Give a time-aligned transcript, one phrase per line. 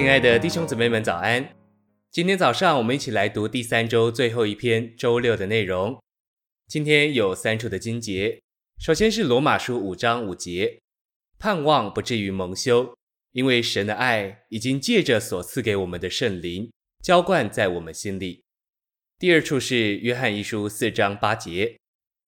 [0.00, 1.54] 亲爱的弟兄姊妹们，早安！
[2.10, 6.02] 今天早上我们一起来读第三周最后一篇周六的内容。
[6.66, 8.40] 今天有三处的经节，
[8.78, 10.80] 首先是罗马书五章五节，
[11.38, 12.96] 盼望不至于蒙羞，
[13.32, 16.72] 因为神的爱已经借着所赐给我们的圣灵
[17.02, 18.42] 浇灌在我们心里。
[19.18, 21.76] 第二处是约翰一书四章八节，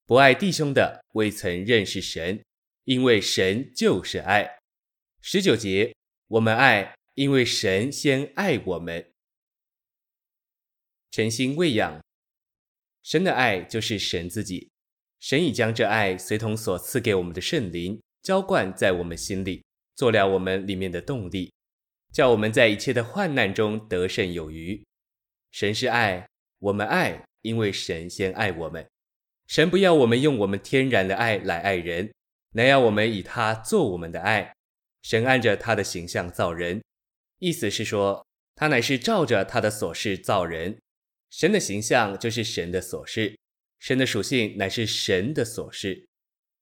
[0.04, 2.42] 不爱弟兄的未曾认识神，
[2.84, 4.58] 因为神就是爱。
[5.22, 5.94] 十九节，
[6.28, 6.92] 我们爱。
[7.14, 9.12] 因为神先爱我们，
[11.10, 12.02] 诚心喂养。
[13.02, 14.70] 神的爱就是神自己，
[15.20, 19.62] 神已将这爱随同所赐给我们的圣灵浇灌在我们心里，
[19.94, 21.52] 做了我们里面的动力，
[22.14, 24.82] 叫我们在一切的患难中得胜有余。
[25.50, 26.26] 神是爱，
[26.60, 28.86] 我们爱，因为神先爱我们。
[29.48, 32.10] 神不要我们用我们天然的爱来爱人，
[32.52, 34.54] 乃要我们以他做我们的爱。
[35.02, 36.80] 神按着他的形象造人。
[37.42, 40.78] 意思是说，他乃是照着他的所示造人，
[41.28, 43.36] 神的形象就是神的所示，
[43.80, 46.06] 神的属性乃是神的所示。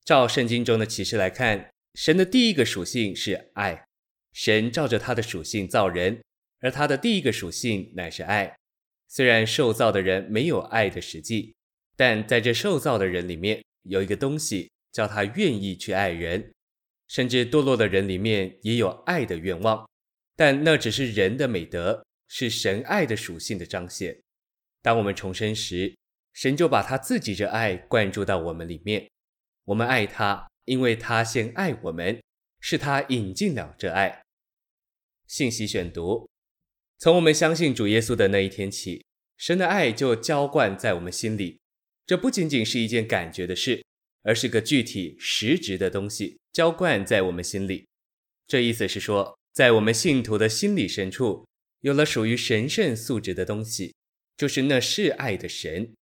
[0.06, 3.84] 照圣经中的启示来看，神的第一个属性是爱，
[4.33, 6.22] 神照着他的属性造人，
[6.61, 8.56] 而他的第一个属性乃是爱。
[9.06, 11.53] 虽然受造的人没有爱的实际，
[11.94, 16.50] 但在这受造的人里面有一个东西，叫他愿意去爱人，
[17.06, 19.87] 甚至堕落的人里面也有爱的愿望。
[20.41, 24.19] 但那只是人的美德，是神爱的属性的彰显。
[24.80, 25.94] 当我们重生时，
[26.32, 29.06] 神就把他自己这爱灌注到我们里面。
[29.66, 32.22] 我们爱他，因为他先爱我们，
[32.58, 34.22] 是他引进了这爱。
[35.27, 36.27] 信息选读：
[36.97, 39.04] 从我们相信主耶稣的那一天起，
[39.36, 41.60] 神的爱就浇灌在我们心里。
[42.06, 43.84] 这不仅仅是一件感觉的事，
[44.22, 47.86] 而是个具体实质的东西，浇灌在我们心里。
[48.47, 51.47] 这意思是说，在我们信徒的心里深处，
[51.81, 53.94] 有了属于神圣素质的东西，
[54.37, 55.93] 就是那是爱的神。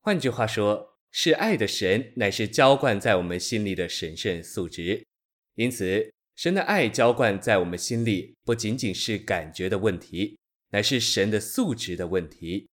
[0.00, 5.04] 换句话说，是爱的神乃是浇灌在我们心里的神圣素质。
[5.56, 10.38] 因此，神的爱浇灌在我们心里，不仅仅是感觉的问题，
[10.70, 12.68] 乃是神的素质的问题。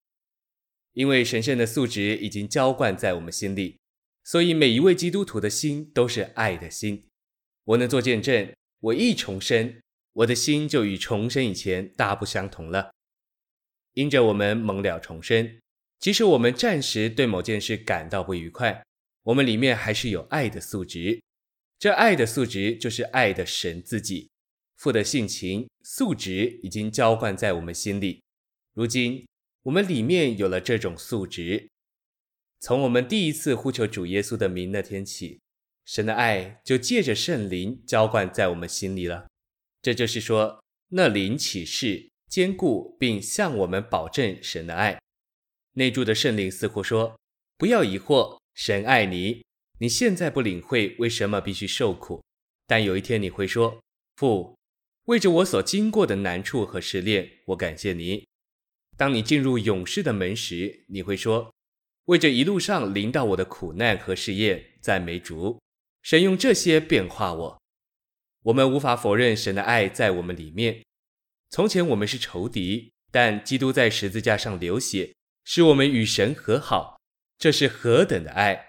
[0.94, 3.78] 因为神圣的素质已经浇灌在我们心里，
[4.24, 7.06] 所以每一位基督徒的心都是爱的心。
[7.66, 9.80] 我能做见证，我一重生。
[10.19, 12.91] 我的心就与重生以前大不相同了。
[13.94, 15.59] 因着我们蒙了重生，
[15.97, 18.84] 即使我们暂时对某件事感到不愉快，
[19.24, 21.22] 我们里面还是有爱的素质。
[21.78, 24.29] 这爱的素质就是爱的神自己，
[24.75, 28.22] 父的性情素质已经浇灌在我们心里。
[28.74, 29.25] 如今
[29.63, 31.69] 我们里面有了这种素质，
[32.59, 35.40] 从我们第一次呼求主耶稣的名那天起，
[35.85, 39.28] 神的爱就借着圣灵浇灌在我们心里了。
[39.81, 45.00] 这就是说，那灵启示、坚固，并向我们保证神的爱。
[45.73, 47.17] 内住的圣灵似乎说
[47.57, 49.44] ：“不要疑惑，神爱你。
[49.79, 52.22] 你现在不领会为什么必须受苦，
[52.67, 53.79] 但有一天你会说
[54.17, 54.57] ：‘父，
[55.06, 58.28] 为着我所经过的难处和试炼，我感谢你。’
[58.97, 61.53] 当你进入勇士的门时，你会说
[62.06, 65.61] ：‘为着一路上临到我的苦难和试验，赞美主。
[66.01, 67.61] 神用这些变化我。’”
[68.44, 70.84] 我们无法否认神的爱在我们里面。
[71.50, 75.14] 从前我们是仇敌，但基督在十字架上流血，
[75.44, 77.00] 使我们与神和好。
[77.38, 78.68] 这是何等的爱！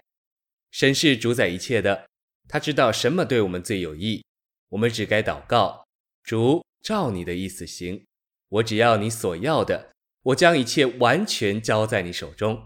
[0.71, 2.07] 神是主宰一切的，
[2.47, 4.23] 他知道什么对我们最有益。
[4.69, 5.85] 我们只该祷告：
[6.23, 8.05] 主，照你的意思行。
[8.47, 9.91] 我只要你所要的，
[10.23, 12.65] 我将一切完全交在你手中。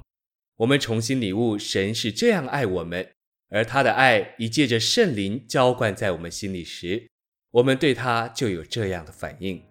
[0.58, 3.15] 我们重新领悟，神是这样爱我们。
[3.56, 7.08] 而他的爱已借着圣灵浇灌在我们心里时，
[7.52, 9.64] 我们对他就有这样的反应。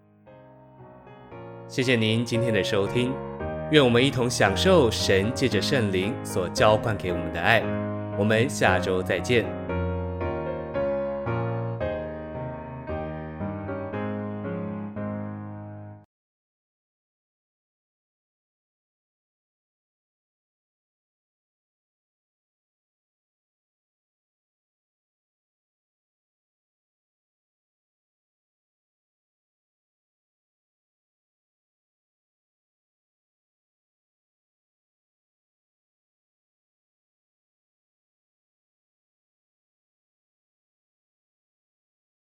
[1.69, 3.13] 谢谢您今天的收听，
[3.71, 7.61] 愿我们一同享受神借着圣灵所浇灌给我们的爱。
[8.19, 9.64] 我们下周再见。